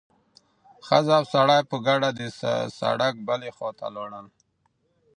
ښځه 0.85 1.13
او 1.19 1.25
سړی 1.33 1.59
په 1.69 1.77
ګډه 1.87 2.09
د 2.19 2.21
سړک 2.79 3.15
بلې 3.27 3.49
خوا 3.55 3.69
ته 3.79 3.87
لاړل. 3.95 4.25